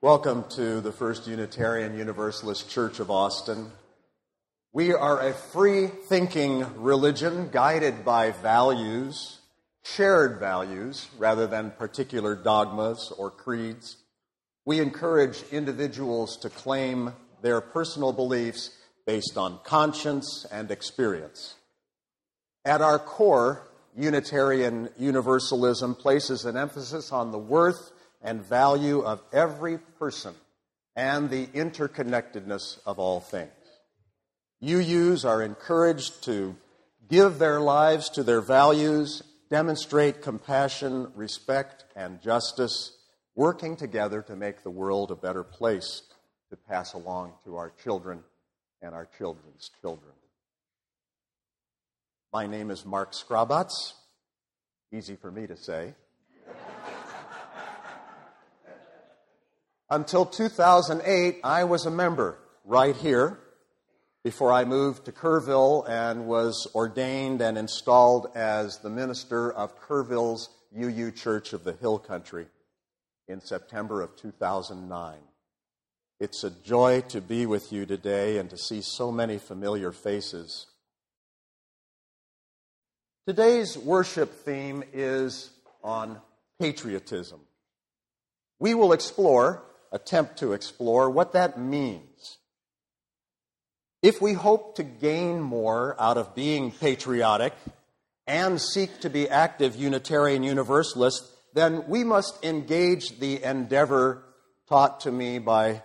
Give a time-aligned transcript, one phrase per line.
[0.00, 3.72] Welcome to the First Unitarian Universalist Church of Austin.
[4.72, 9.40] We are a free thinking religion guided by values,
[9.82, 13.96] shared values, rather than particular dogmas or creeds.
[14.64, 17.12] We encourage individuals to claim
[17.42, 18.70] their personal beliefs
[19.04, 21.56] based on conscience and experience.
[22.64, 27.90] At our core, Unitarian Universalism places an emphasis on the worth
[28.20, 30.34] and value of every person
[30.96, 33.50] and the interconnectedness of all things.
[34.62, 36.56] UUs are encouraged to
[37.08, 42.96] give their lives to their values, demonstrate compassion, respect, and justice,
[43.34, 46.02] working together to make the world a better place
[46.50, 48.24] to pass along to our children
[48.82, 50.12] and our children's children.
[52.32, 53.92] My name is Mark Skrabatz.
[54.92, 55.94] Easy for me to say.
[59.90, 63.38] Until 2008, I was a member right here
[64.22, 70.50] before I moved to Kerrville and was ordained and installed as the minister of Kerrville's
[70.78, 72.48] UU Church of the Hill Country
[73.28, 75.16] in September of 2009.
[76.20, 80.66] It's a joy to be with you today and to see so many familiar faces.
[83.26, 85.48] Today's worship theme is
[85.82, 86.20] on
[86.60, 87.40] patriotism.
[88.58, 92.38] We will explore attempt to explore what that means.
[94.02, 97.52] If we hope to gain more out of being patriotic
[98.26, 104.22] and seek to be active Unitarian Universalists, then we must engage the endeavor
[104.68, 105.82] taught to me by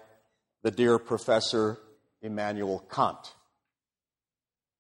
[0.62, 1.78] the dear Professor
[2.22, 3.34] Immanuel Kant.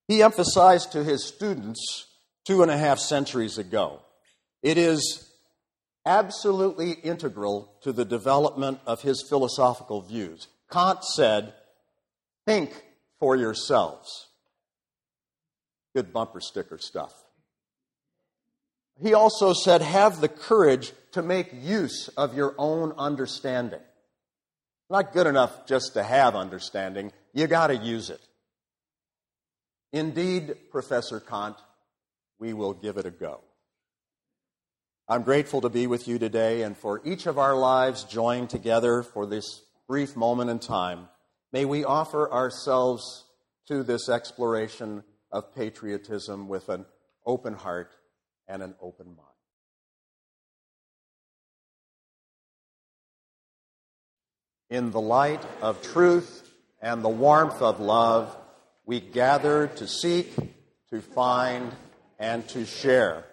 [0.07, 2.07] He emphasized to his students
[2.45, 4.01] two and a half centuries ago
[4.63, 5.29] it is
[6.05, 10.47] absolutely integral to the development of his philosophical views.
[10.71, 11.53] Kant said,
[12.45, 12.71] Think
[13.19, 14.27] for yourselves.
[15.95, 17.13] Good bumper sticker stuff.
[19.01, 23.79] He also said, Have the courage to make use of your own understanding.
[24.89, 28.21] Not good enough just to have understanding, you got to use it.
[29.91, 31.55] Indeed, Professor Kant,
[32.39, 33.41] we will give it a go.
[35.05, 39.03] I'm grateful to be with you today and for each of our lives joined together
[39.03, 41.09] for this brief moment in time.
[41.51, 43.25] May we offer ourselves
[43.67, 46.85] to this exploration of patriotism with an
[47.25, 47.91] open heart
[48.47, 49.19] and an open mind.
[54.69, 56.49] In the light of truth
[56.81, 58.33] and the warmth of love,
[58.85, 60.33] we gather to seek,
[60.91, 61.73] to find,
[62.19, 63.25] and to share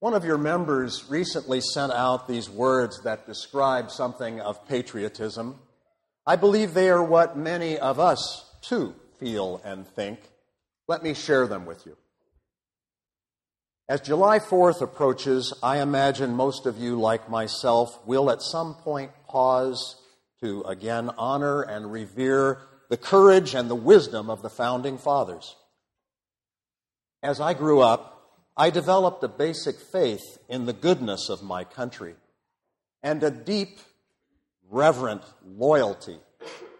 [0.00, 5.58] one of your members recently sent out these words that describe something of patriotism.
[6.26, 10.18] I believe they are what many of us, too, feel and think.
[10.88, 11.98] Let me share them with you.
[13.90, 19.10] As July 4th approaches, I imagine most of you, like myself, will at some point
[19.28, 19.96] pause
[20.40, 25.56] to again honor and revere the courage and the wisdom of the founding fathers.
[27.22, 28.19] As I grew up,
[28.56, 32.14] I developed a basic faith in the goodness of my country
[33.02, 33.78] and a deep,
[34.70, 36.18] reverent loyalty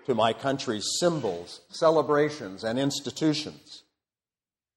[0.07, 3.85] to my country's symbols, celebrations, and institutions,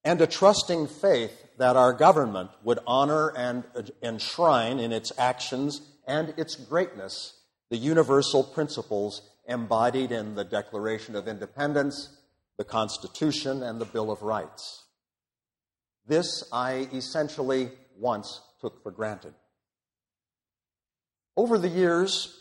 [0.04, 3.64] and a trusting faith that our government would honor and
[4.02, 7.40] enshrine in its actions and its greatness
[7.70, 12.18] the universal principles embodied in the Declaration of Independence,
[12.58, 14.83] the Constitution, and the Bill of Rights.
[16.06, 19.34] This I essentially once took for granted.
[21.36, 22.40] Over the years,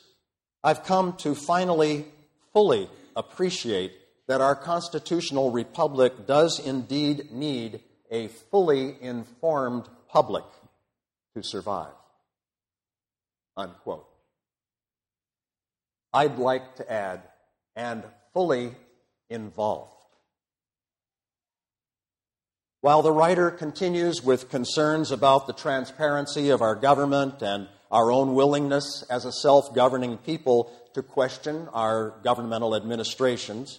[0.62, 2.06] I've come to finally
[2.52, 3.92] fully appreciate
[4.28, 7.80] that our constitutional republic does indeed need
[8.10, 10.44] a fully informed public
[11.34, 11.92] to survive.
[13.56, 14.06] Unquote.
[16.12, 17.22] I'd like to add,
[17.74, 18.04] and
[18.34, 18.74] fully
[19.30, 20.01] involved.
[22.82, 28.34] While the writer continues with concerns about the transparency of our government and our own
[28.34, 33.78] willingness as a self governing people to question our governmental administrations,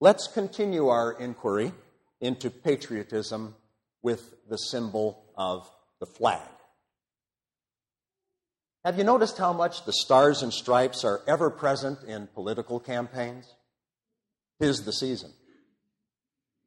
[0.00, 1.72] let's continue our inquiry
[2.20, 3.56] into patriotism
[4.02, 6.48] with the symbol of the flag.
[8.84, 13.52] Have you noticed how much the stars and stripes are ever present in political campaigns?
[14.60, 15.32] Tis the season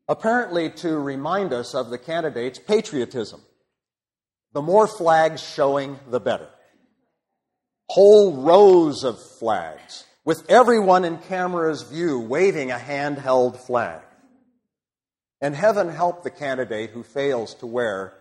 [0.08, 3.42] apparently to remind us of the candidate's patriotism.
[4.54, 6.50] The more flags showing, the better.
[7.88, 14.02] whole rows of flags, with everyone in camera's view waving a handheld flag.
[15.42, 18.14] And heaven help the candidate who fails to wear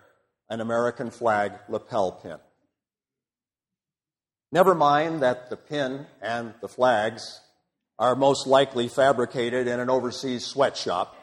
[0.49, 2.37] an American flag lapel pin.
[4.51, 7.41] Never mind that the pin and the flags
[7.97, 11.15] are most likely fabricated in an overseas sweatshop,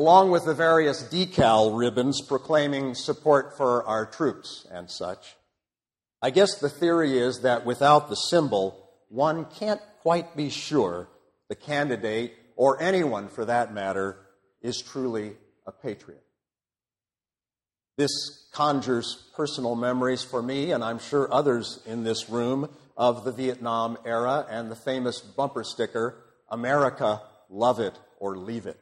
[0.00, 5.36] along with the various decal ribbons proclaiming support for our troops and such.
[6.22, 11.10] I guess the theory is that without the symbol, one can't quite be sure
[11.50, 14.16] the candidate, or anyone for that matter,
[14.62, 15.36] is truly
[15.66, 16.24] a patriot.
[17.98, 23.32] This conjures personal memories for me, and I'm sure others in this room, of the
[23.32, 26.16] Vietnam era and the famous bumper sticker,
[26.48, 27.20] America,
[27.50, 28.80] love it or leave it.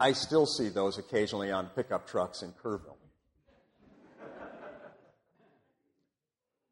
[0.00, 2.96] I still see those occasionally on pickup trucks in Kerrville.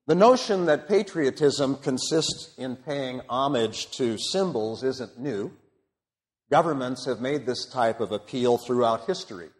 [0.07, 5.53] the notion that patriotism consists in paying homage to symbols isn't new.
[6.51, 9.51] Governments have made this type of appeal throughout history.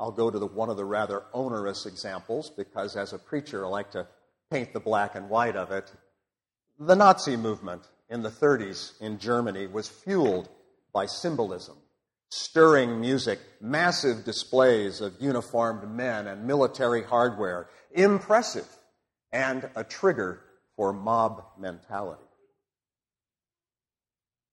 [0.00, 3.68] I'll go to the, one of the rather onerous examples because, as a preacher, I
[3.68, 4.06] like to
[4.50, 5.92] paint the black and white of it.
[6.78, 10.48] The Nazi movement in the 30s in Germany was fueled
[10.94, 11.76] by symbolism,
[12.30, 18.68] stirring music, massive displays of uniformed men and military hardware, impressive,
[19.32, 20.40] and a trigger
[20.76, 22.22] for mob mentality.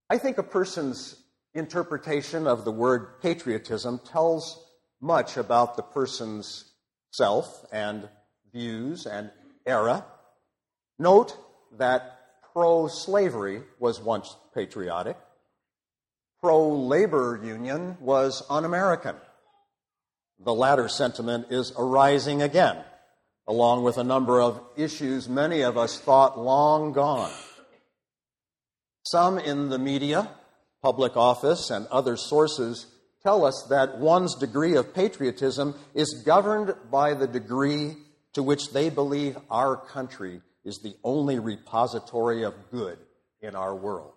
[0.10, 1.16] I think a person's
[1.54, 4.64] interpretation of the word patriotism tells
[5.02, 6.72] much about the person's
[7.12, 8.10] self and
[8.52, 9.32] views and
[9.66, 10.06] era.
[10.98, 11.38] Note
[11.78, 12.20] that
[12.54, 15.18] pro slavery was once patriotic,
[16.42, 19.16] pro labor union was un American.
[20.40, 22.78] The latter sentiment is arising again,
[23.48, 27.32] along with a number of issues many of us thought long gone.
[29.04, 30.30] Some in the media
[30.82, 32.86] public office, and other sources
[33.24, 37.96] tell us that one's degree of patriotism is governed by the degree
[38.34, 43.00] to which they believe our country is the only repository of good
[43.42, 44.14] in our world.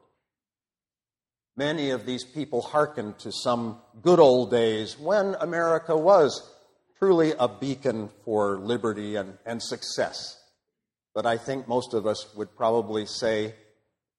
[1.56, 6.48] Many of these people hearken to some good old days when America was
[6.98, 10.38] truly a beacon for liberty and, and success.
[11.14, 13.54] But I think most of us would probably say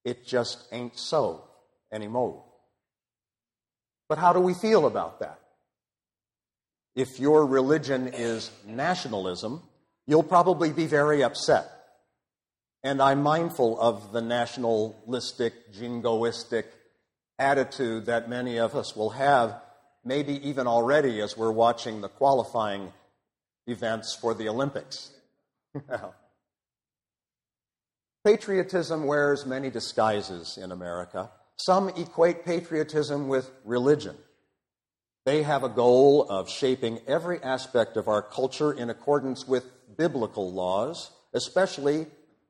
[0.03, 1.43] it just ain't so
[1.91, 2.43] anymore.
[4.09, 5.39] But how do we feel about that?
[6.95, 9.61] If your religion is nationalism,
[10.05, 11.69] you'll probably be very upset.
[12.83, 16.65] And I'm mindful of the nationalistic, jingoistic
[17.41, 19.59] attitude that many of us will have,
[20.05, 22.93] maybe even already as we're watching the qualifying
[23.67, 25.11] events for the Olympics.
[28.23, 31.31] Patriotism wears many disguises in America.
[31.57, 34.15] Some equate patriotism with religion.
[35.25, 39.65] They have a goal of shaping every aspect of our culture in accordance with
[39.97, 42.07] biblical laws, especially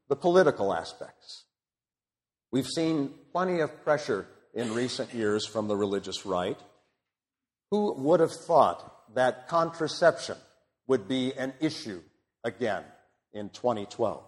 [0.09, 1.45] the political aspects.
[2.51, 6.59] We've seen plenty of pressure in recent years from the religious right.
[7.71, 10.37] Who would have thought that contraception
[10.87, 12.01] would be an issue
[12.43, 12.83] again
[13.33, 14.23] in 2012?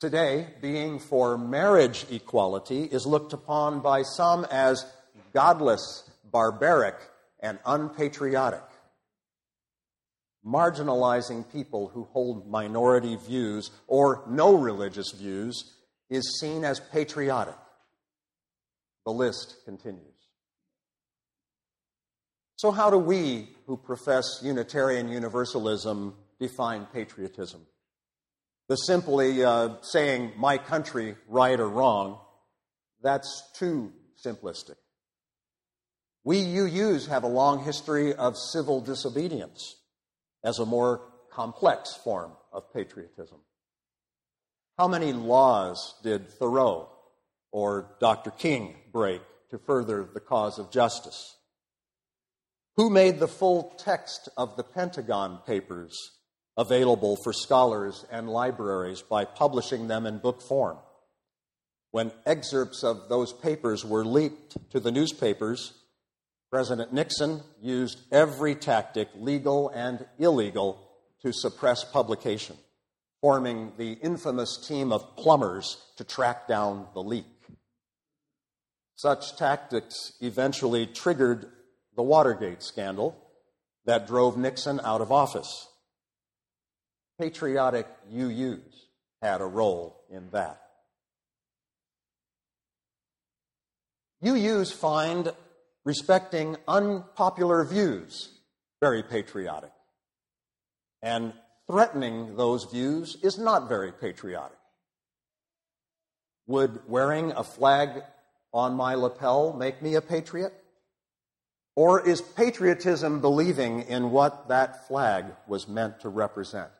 [0.00, 4.84] Today, being for marriage equality is looked upon by some as
[5.32, 6.96] godless, barbaric,
[7.38, 8.64] and unpatriotic.
[10.44, 15.72] Marginalizing people who hold minority views or no religious views
[16.10, 17.54] is seen as patriotic.
[19.04, 20.06] The list continues.
[22.56, 27.66] So, how do we who profess Unitarian Universalism define patriotism?
[28.68, 32.20] The simply uh, saying my country, right or wrong,
[33.02, 33.92] that's too
[34.24, 34.76] simplistic.
[36.22, 39.74] We UUs have a long history of civil disobedience
[40.44, 41.00] as a more
[41.32, 43.40] complex form of patriotism.
[44.78, 46.91] How many laws did Thoreau
[47.52, 48.32] or Dr.
[48.32, 51.36] King break to further the cause of justice?
[52.76, 55.94] Who made the full text of the Pentagon Papers
[56.56, 60.78] available for scholars and libraries by publishing them in book form.
[61.90, 65.72] When excerpts of those papers were leaked to the newspapers,
[66.50, 70.88] President Nixon used every tactic, legal and illegal,
[71.22, 72.56] to suppress publication,
[73.20, 77.24] forming the infamous team of plumbers to track down the leak.
[78.94, 81.50] Such tactics eventually triggered
[81.96, 83.16] the Watergate scandal
[83.84, 85.68] that drove Nixon out of office.
[87.18, 88.86] patriotic UUs
[89.20, 90.60] had a role in that.
[94.24, 95.32] UUs find
[95.84, 98.30] respecting unpopular views
[98.82, 99.70] very patriotic.
[101.02, 101.32] And
[101.68, 104.58] threatening those views is not very patriotic.
[106.48, 108.02] Would wearing a flag
[108.52, 110.52] on my lapel make me a patriot?
[111.74, 116.70] Or is patriotism believing in what that flag was meant to represent?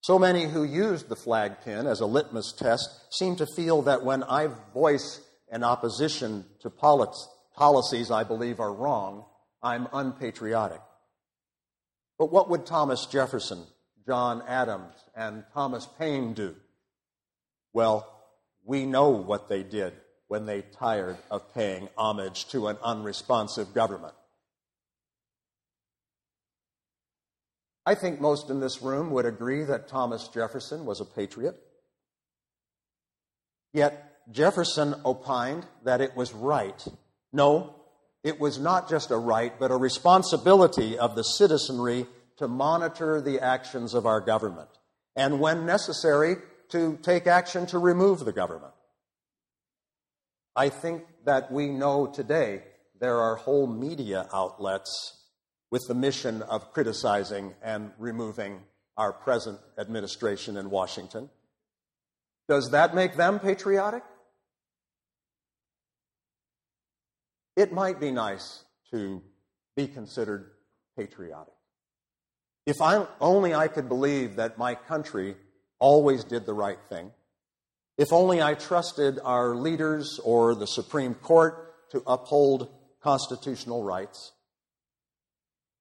[0.00, 4.04] So many who used the flag pin as a litmus test seem to feel that
[4.04, 5.20] when I voice
[5.50, 9.24] an opposition to policies I believe are wrong,
[9.62, 10.80] I'm unpatriotic.
[12.18, 13.64] But what would Thomas Jefferson,
[14.06, 16.56] John Adams, and Thomas Paine do?
[17.72, 18.17] Well,
[18.68, 19.94] we know what they did
[20.28, 24.12] when they tired of paying homage to an unresponsive government.
[27.86, 31.56] I think most in this room would agree that Thomas Jefferson was a patriot.
[33.72, 36.86] Yet Jefferson opined that it was right.
[37.32, 37.74] No,
[38.22, 42.06] it was not just a right, but a responsibility of the citizenry
[42.36, 44.68] to monitor the actions of our government,
[45.16, 46.36] and when necessary,
[46.70, 48.72] to take action to remove the government.
[50.54, 52.62] I think that we know today
[53.00, 55.22] there are whole media outlets
[55.70, 58.62] with the mission of criticizing and removing
[58.96, 61.30] our present administration in Washington.
[62.48, 64.02] Does that make them patriotic?
[67.56, 69.22] It might be nice to
[69.76, 70.50] be considered
[70.96, 71.54] patriotic.
[72.66, 75.36] If I, only I could believe that my country
[75.78, 77.12] always did the right thing,
[77.96, 82.70] if only I trusted our leaders or the Supreme Court to uphold
[83.02, 84.32] constitutional rights,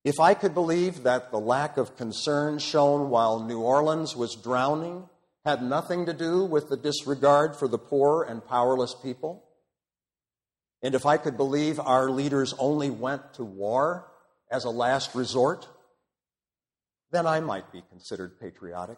[0.03, 5.09] if I could believe that the lack of concern shown while New Orleans was drowning
[5.43, 9.43] had nothing to do with the disregard for the poor and powerless people,
[10.81, 14.11] and if I could believe our leaders only went to war
[14.51, 15.67] as a last resort,
[17.11, 18.97] then I might be considered patriotic.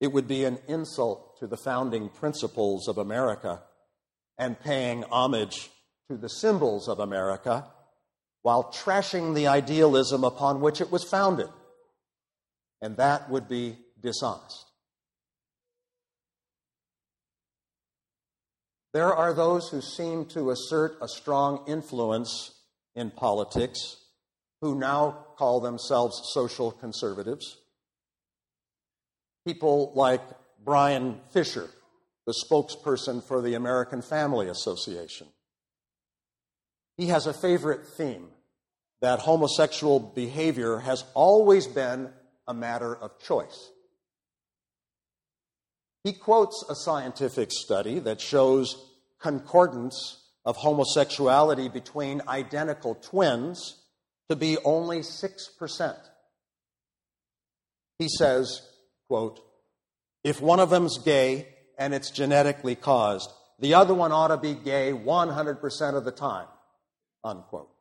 [0.00, 3.62] It would be an insult to the founding principles of America
[4.38, 5.70] and paying homage
[6.08, 7.66] to the symbols of America
[8.42, 11.48] while trashing the idealism upon which it was founded.
[12.80, 14.64] And that would be dishonest.
[18.92, 22.52] There are those who seem to assert a strong influence
[22.96, 23.96] in politics
[24.60, 27.58] who now call themselves social conservatives.
[29.46, 30.22] People like
[30.64, 31.68] Bryan Fischer,
[32.26, 35.26] the spokesperson for the American Family Association.
[36.96, 38.28] He has a favorite theme
[39.00, 42.10] that homosexual behavior has always been
[42.46, 43.70] a matter of choice.
[46.04, 48.76] He quotes a scientific study that shows
[49.18, 53.82] concordance of homosexuality between identical twins
[54.28, 55.96] to be only 6%.
[57.98, 58.62] He says,
[59.10, 59.40] quote,
[60.22, 64.54] if one of them's gay and it's genetically caused, the other one ought to be
[64.54, 66.46] gay 100% of the time,
[67.24, 67.72] unquote.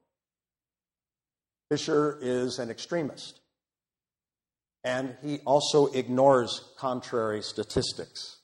[1.69, 3.41] Fischer is an extremist.
[4.83, 8.39] And he also ignores contrary statistics.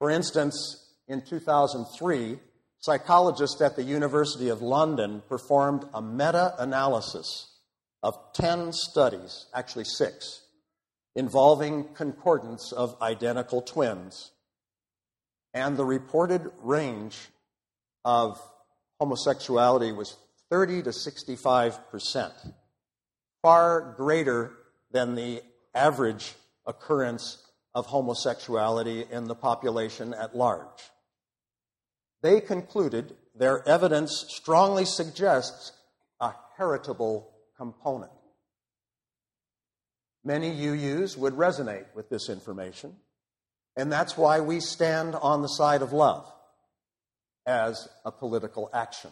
[0.00, 2.40] For instance, in 2003,
[2.80, 7.52] psychologists at the University of London performed a meta analysis
[8.02, 10.40] of 10 studies, actually six,
[11.14, 14.32] involving concordance of identical twins.
[15.52, 17.16] And the reported range
[18.04, 18.40] of
[19.00, 20.16] homosexuality was
[20.50, 22.34] 30 to 65 percent,
[23.42, 24.52] far greater
[24.90, 25.42] than the
[25.74, 26.34] average
[26.66, 27.38] occurrence
[27.74, 30.90] of homosexuality in the population at large.
[32.22, 35.72] They concluded their evidence strongly suggests
[36.20, 38.13] a heritable component.
[40.24, 42.96] Many UUs would resonate with this information,
[43.76, 46.26] and that's why we stand on the side of love
[47.46, 49.10] as a political action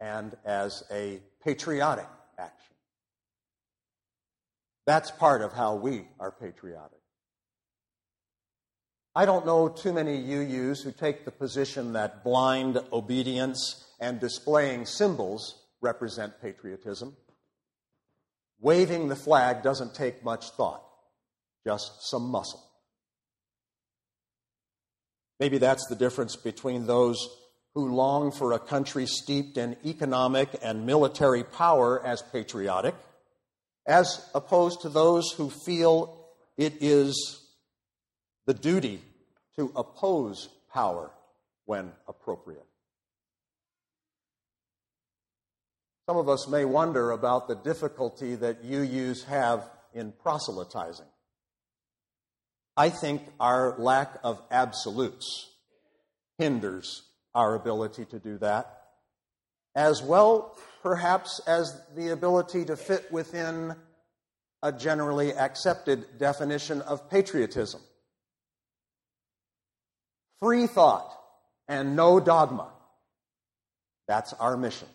[0.00, 2.74] and as a patriotic action.
[4.86, 6.98] That's part of how we are patriotic.
[9.14, 14.86] I don't know too many UUs who take the position that blind obedience and displaying
[14.86, 17.16] symbols represent patriotism.
[18.62, 20.82] Waving the flag doesn't take much thought,
[21.66, 22.62] just some muscle.
[25.40, 27.18] Maybe that's the difference between those
[27.74, 32.94] who long for a country steeped in economic and military power as patriotic
[33.84, 37.40] as opposed to those who feel it is
[38.46, 39.02] the duty
[39.56, 41.10] to oppose power
[41.64, 42.66] when appropriate.
[46.06, 51.06] Some of us may wonder about the difficulty that UUs have in proselytizing.
[52.76, 55.50] I think our lack of absolutes
[56.38, 57.02] hinders
[57.34, 58.82] our ability to do that,
[59.74, 63.74] as well, perhaps, as the ability to fit within
[64.62, 67.80] a generally accepted definition of patriotism.
[70.40, 71.10] Free thought
[71.68, 72.68] and no dogma.
[74.08, 74.88] That's our mission.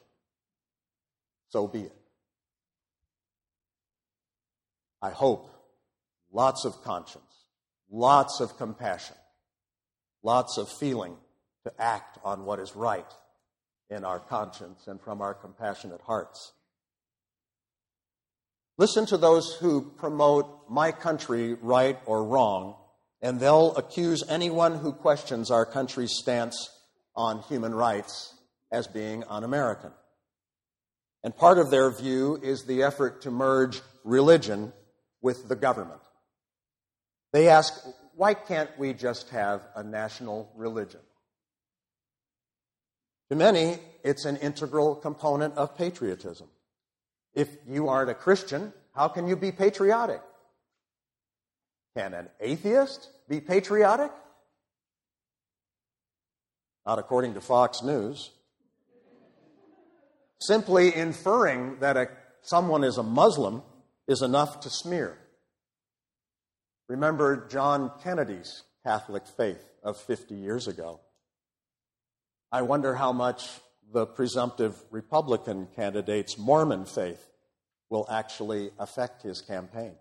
[1.50, 1.96] So be it.
[5.02, 5.50] I hope
[6.32, 7.24] lots of conscience,
[7.90, 9.16] lots of compassion,
[10.24, 11.16] lots of feeling
[11.64, 13.06] to act on what is right
[13.90, 16.54] in our conscience and from our compassionate hearts.
[18.78, 22.76] Listen to those who promote my country right or wrong,
[23.22, 26.70] and they'll accuse anyone who questions our country's stance
[27.16, 28.36] on human rights
[28.72, 29.92] as being un American.
[31.28, 34.72] And part of their view is the effort to merge religion
[35.22, 36.00] with the government.
[37.34, 41.02] They ask, why can't we just have a national religion?
[43.30, 46.48] To many, it's an integral component of patriotism.
[47.34, 50.22] If you aren't a Christian, how can you be patriotic?
[51.98, 54.12] Can an atheist be patriotic?
[56.86, 58.32] Not according to Fox News.
[60.48, 62.08] Simply inferring that a,
[62.42, 63.64] someone is a Muslim
[64.08, 65.18] is enough to smear.
[66.88, 71.02] Remember John Kennedy's Catholic faith of 50 years ago.
[72.50, 73.46] I wonder how much
[73.92, 77.30] the presumptive Republican candidate's Mormon faith
[77.90, 79.96] will actually affect his campaign.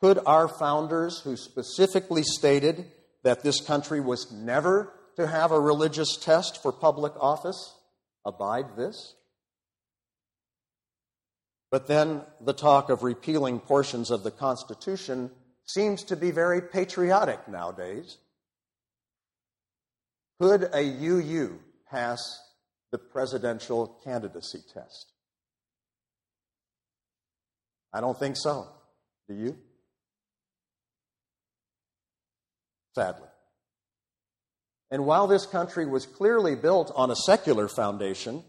[0.00, 2.86] Could our founders, who specifically stated
[3.24, 7.74] that this country was never to have a religious test for public office,
[8.24, 9.14] abide this?
[11.70, 15.30] But then the talk of repealing portions of the Constitution
[15.64, 18.18] seems to be very patriotic nowadays.
[20.40, 22.20] Could a UU pass
[22.90, 25.12] the presidential candidacy test?
[27.92, 28.66] I don't think so.
[29.28, 29.56] Do you?
[32.94, 33.29] Sadly.
[34.90, 38.42] And while this country was clearly built on a secular foundation,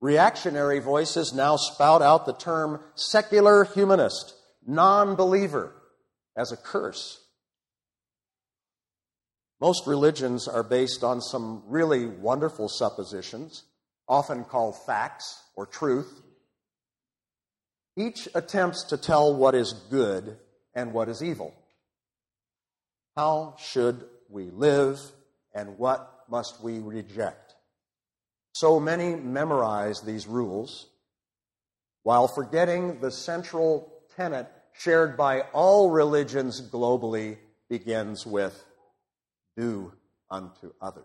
[0.00, 4.34] reactionary voices now spout out the term secular humanist,
[4.66, 5.72] non believer,
[6.36, 7.18] as a curse.
[9.60, 13.62] Most religions are based on some really wonderful suppositions,
[14.08, 16.20] often called facts or truth.
[17.96, 20.38] Each attempts to tell what is good
[20.74, 21.54] and what is evil.
[23.14, 24.98] How should we live
[25.54, 27.54] and what must we reject?
[28.54, 30.86] So many memorize these rules
[32.02, 37.38] while forgetting the central tenet shared by all religions globally
[37.68, 38.64] begins with
[39.56, 39.92] do
[40.30, 41.04] unto others.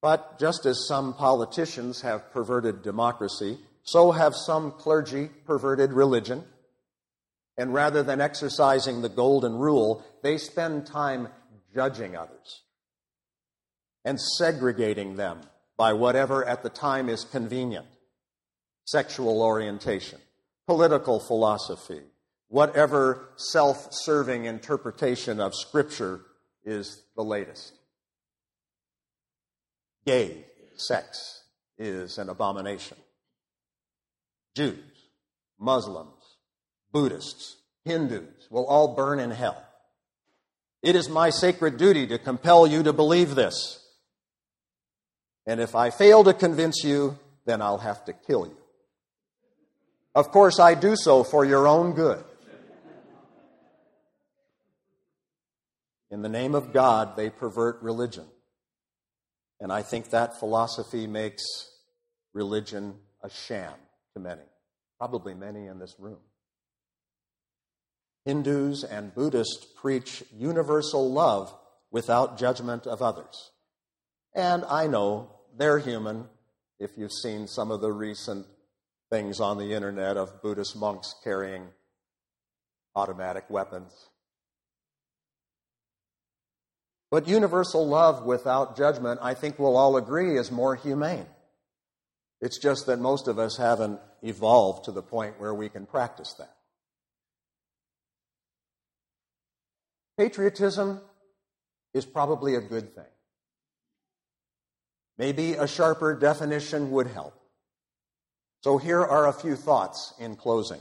[0.00, 6.44] But just as some politicians have perverted democracy, so have some clergy perverted religion.
[7.58, 11.28] And rather than exercising the golden rule, they spend time
[11.74, 12.62] judging others
[14.04, 15.40] and segregating them
[15.76, 17.86] by whatever at the time is convenient
[18.86, 20.18] sexual orientation,
[20.66, 22.00] political philosophy,
[22.48, 26.20] whatever self serving interpretation of Scripture
[26.64, 27.74] is the latest.
[30.06, 31.42] Gay sex
[31.76, 32.96] is an abomination.
[34.54, 34.78] Jews,
[35.58, 36.17] Muslims,
[36.92, 39.62] Buddhists, Hindus will all burn in hell.
[40.82, 43.84] It is my sacred duty to compel you to believe this.
[45.46, 48.56] And if I fail to convince you, then I'll have to kill you.
[50.14, 52.24] Of course, I do so for your own good.
[56.10, 58.24] In the name of God, they pervert religion.
[59.60, 61.44] And I think that philosophy makes
[62.32, 63.74] religion a sham
[64.14, 64.42] to many,
[64.98, 66.18] probably many in this room.
[68.28, 71.50] Hindus and Buddhists preach universal love
[71.90, 73.52] without judgment of others.
[74.34, 76.26] And I know they're human
[76.78, 78.44] if you've seen some of the recent
[79.08, 81.68] things on the internet of Buddhist monks carrying
[82.94, 83.94] automatic weapons.
[87.10, 91.24] But universal love without judgment, I think we'll all agree, is more humane.
[92.42, 96.34] It's just that most of us haven't evolved to the point where we can practice
[96.34, 96.57] that.
[100.18, 101.00] Patriotism
[101.94, 103.04] is probably a good thing.
[105.16, 107.40] Maybe a sharper definition would help.
[108.64, 110.80] So here are a few thoughts in closing.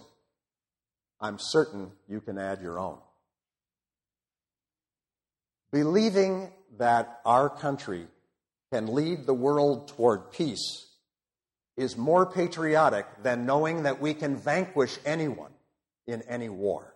[1.21, 2.97] I'm certain you can add your own.
[5.71, 8.08] Believing that our country
[8.73, 10.88] can lead the world toward peace
[11.78, 15.52] is more patriotic than knowing that we can vanquish anyone
[16.08, 16.95] in any war.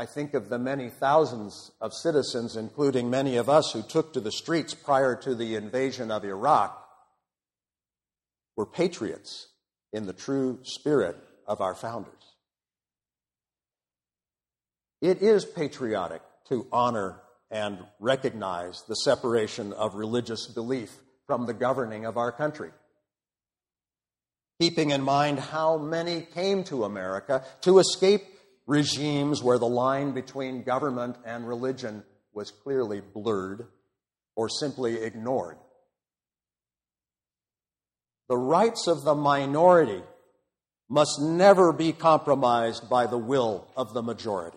[0.00, 4.20] I think of the many thousands of citizens, including many of us who took to
[4.20, 6.74] the streets prior to the invasion of Iraq,
[8.56, 9.48] were patriots
[9.92, 12.14] in the true spirit of our founders.
[15.02, 22.06] It is patriotic to honor and recognize the separation of religious belief from the governing
[22.06, 22.70] of our country.
[24.58, 28.22] Keeping in mind how many came to America to escape
[28.70, 33.66] regimes where the line between government and religion was clearly blurred
[34.36, 35.56] or simply ignored.
[38.28, 40.04] The rights of the minority
[40.88, 44.56] must never be compromised by the will of the majority.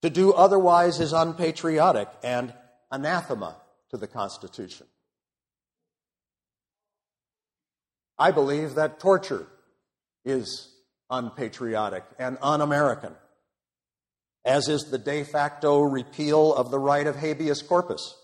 [0.00, 2.54] To do otherwise is unpatriotic and
[2.90, 3.56] anathema
[3.90, 4.86] to the Constitution.
[8.18, 9.46] I believe that torture
[10.24, 10.72] is
[11.10, 13.14] unpatriotic and un American,
[14.44, 18.16] as is the de facto repeal of the right of habeas corpus.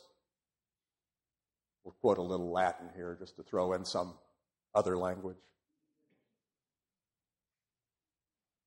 [1.84, 4.14] We'll quote a little Latin here just to throw in some
[4.74, 5.36] other language.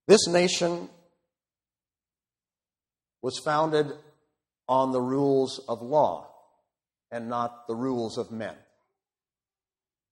[0.08, 0.89] This nation
[3.21, 3.91] was founded
[4.67, 6.30] on the rules of law
[7.12, 8.56] and not the rules of men.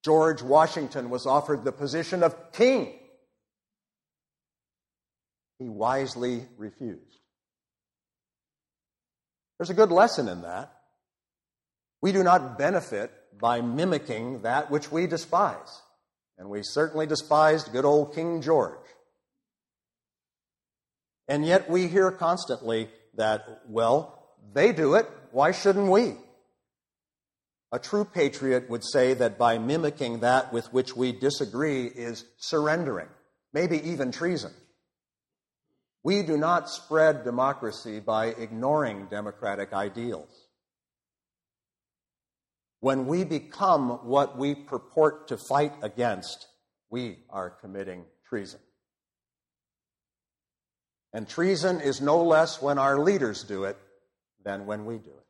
[0.03, 2.93] George Washington was offered the position of king
[5.59, 7.19] he wisely refused.
[9.57, 10.73] There's a good lesson in that.
[12.01, 15.81] We do not benefit by mimicking that which we despise.
[16.37, 18.79] And we certainly despised good old King George.
[21.27, 26.15] And yet we hear constantly that, well, they do it, why shouldn't we?
[27.71, 33.07] A true patriot would say that by mimicking that with which we disagree is surrendering,
[33.53, 34.51] maybe even treason.
[36.03, 40.47] We do not spread democracy by ignoring democratic ideals.
[42.81, 46.47] When we become what we purport to fight against,
[46.89, 48.59] we are committing treason.
[51.13, 53.77] And treason is no less when our leaders do it
[54.43, 55.25] than when we do it.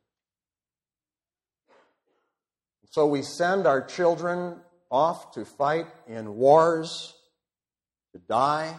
[2.90, 4.56] So we send our children
[4.90, 7.14] off to fight in wars,
[8.12, 8.74] to die,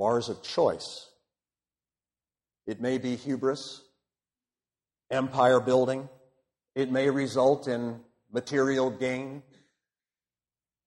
[0.00, 1.10] wars of choice.
[2.66, 3.82] It may be hubris,
[5.10, 6.08] empire building.
[6.74, 8.00] It may result in
[8.32, 9.42] material gain,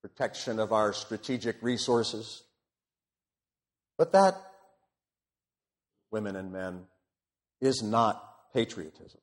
[0.02, 2.42] protection of our strategic resources.
[4.00, 4.36] But that,
[6.10, 6.86] women and men,
[7.62, 9.22] is not patriotism.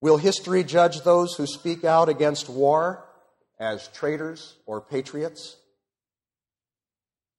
[0.00, 3.04] Will history judge those who speak out against war
[3.60, 5.58] as traitors or patriots?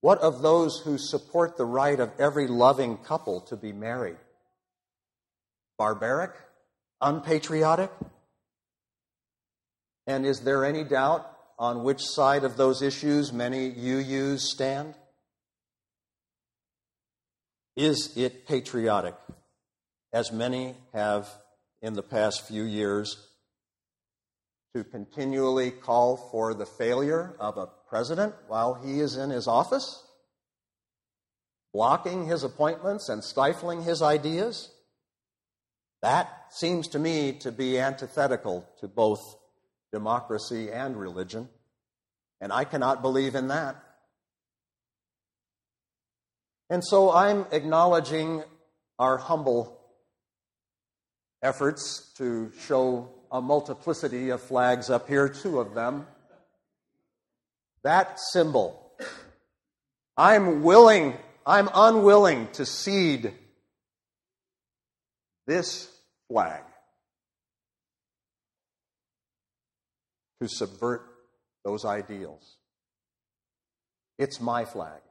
[0.06, 4.18] What of those who support the right of every loving couple to be married?
[5.80, 6.30] Barbaric?
[7.02, 7.89] Unpatriotic?
[10.06, 14.94] And is there any doubt on which side of those issues many UUs stand?
[17.76, 19.15] Is it patriotic,
[20.13, 21.28] as many have
[21.82, 23.28] in the past few years,
[24.75, 30.03] to continually call for the failure of a president while he is in his office,
[31.73, 34.69] blocking his appointments and stifling his ideas.
[36.01, 39.21] That seems to me to be antithetical to both
[39.93, 41.47] democracy and religion,
[42.41, 43.81] and I cannot believe in that.
[46.69, 48.43] And so I'm acknowledging
[48.99, 49.79] our humble
[51.41, 56.08] efforts to show a multiplicity of flags up here, two of them
[57.84, 58.91] that symbol.
[60.17, 61.13] I'm willing,
[61.45, 63.34] I'm unwilling to cede
[65.45, 65.91] this
[66.30, 66.63] flag
[70.41, 71.06] to subvert
[71.63, 72.56] those ideals.
[74.17, 75.02] It's my flag.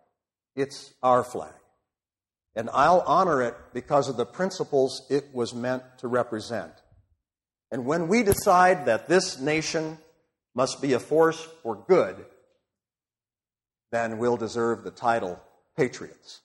[0.56, 1.52] It's our flag.
[2.56, 6.72] and I'll honor it because of the principles it was meant to represent.
[7.74, 9.98] And when we decide that this nation
[10.54, 12.24] must be a force for good,
[13.90, 15.40] then we'll deserve the title
[15.76, 16.42] patriots.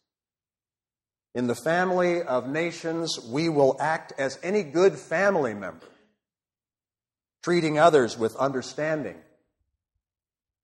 [1.35, 5.85] In the family of nations, we will act as any good family member,
[7.43, 9.17] treating others with understanding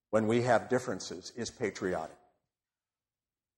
[0.09, 2.17] when we have differences is patriotic.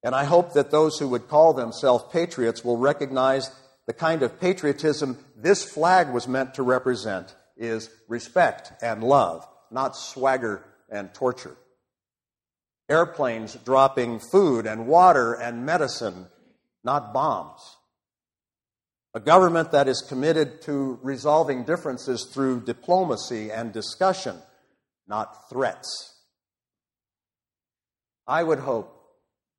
[0.03, 3.49] And I hope that those who would call themselves patriots will recognize
[3.87, 9.95] the kind of patriotism this flag was meant to represent is respect and love, not
[9.95, 11.55] swagger and torture.
[12.89, 16.27] Airplanes dropping food and water and medicine,
[16.83, 17.77] not bombs.
[19.13, 24.35] A government that is committed to resolving differences through diplomacy and discussion,
[25.07, 26.13] not threats.
[28.27, 28.93] I would hope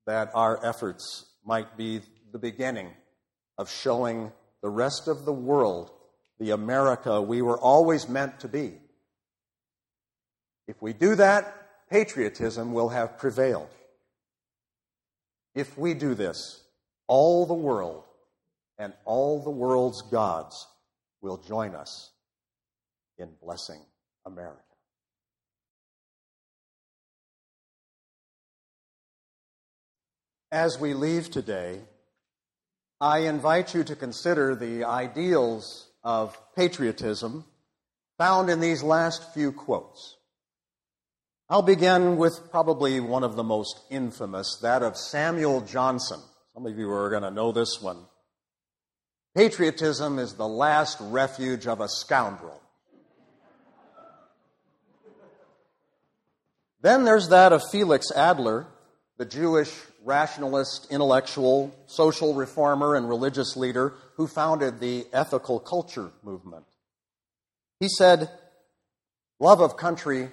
[0.06, 2.90] that our efforts might be the beginning
[3.58, 5.90] of showing the rest of the world
[6.38, 8.74] the America we were always meant to be.
[10.68, 13.68] If we do that, patriotism will have prevailed.
[15.54, 16.62] If we do this,
[17.08, 18.04] all the world
[18.78, 20.68] and all the world's gods
[21.20, 22.10] will join us
[23.18, 23.80] in blessing
[24.24, 24.62] America.
[30.52, 31.80] As we leave today,
[33.00, 37.44] I invite you to consider the ideals of patriotism
[38.16, 40.16] found in these last few quotes.
[41.48, 46.20] I'll begin with probably one of the most infamous, that of Samuel Johnson.
[46.52, 47.98] Some of you are going to know this one.
[49.36, 52.60] Patriotism is the last refuge of a scoundrel.
[56.80, 58.66] then there's that of Felix Adler,
[59.18, 59.72] the Jewish
[60.08, 66.64] rationalist, intellectual, social reformer, and religious leader who founded the ethical culture movement.
[67.78, 68.30] He said,
[69.38, 70.30] Love of country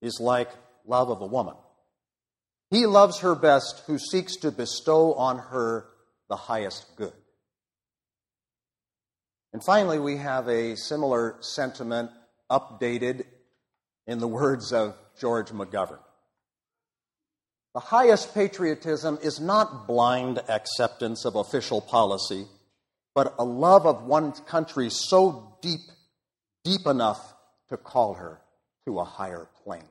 [0.00, 0.48] is like
[0.86, 1.54] love of a woman.
[2.70, 5.86] He loves her best who seeks to bestow on her
[6.28, 7.12] the highest good.
[9.52, 12.10] And finally, we have a similar sentiment
[12.50, 13.24] updated
[14.06, 16.00] in the words of George McGovern.
[17.76, 22.46] The highest patriotism is not blind acceptance of official policy,
[23.14, 25.82] but a love of one's country so deep,
[26.64, 27.34] deep enough
[27.68, 28.40] to call her
[28.86, 29.90] to a higher plane.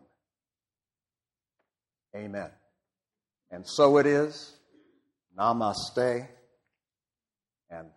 [2.15, 2.49] Amen.
[3.51, 4.53] And so it is.
[5.37, 6.27] Namaste.
[7.69, 7.89] And